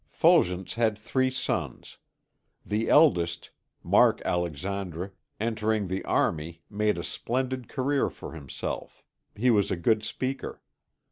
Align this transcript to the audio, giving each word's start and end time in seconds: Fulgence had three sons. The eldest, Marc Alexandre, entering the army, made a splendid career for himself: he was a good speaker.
Fulgence 0.09 0.73
had 0.73 0.97
three 0.97 1.29
sons. 1.29 1.99
The 2.65 2.89
eldest, 2.89 3.51
Marc 3.83 4.19
Alexandre, 4.25 5.13
entering 5.39 5.87
the 5.89 6.03
army, 6.05 6.63
made 6.71 6.97
a 6.97 7.03
splendid 7.03 7.69
career 7.69 8.09
for 8.09 8.33
himself: 8.33 9.03
he 9.35 9.51
was 9.51 9.69
a 9.69 9.75
good 9.75 10.01
speaker. 10.03 10.59